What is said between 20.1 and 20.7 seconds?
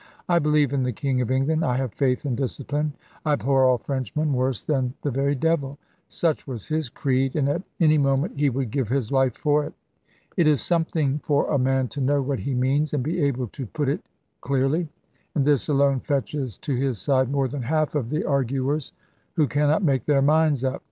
minds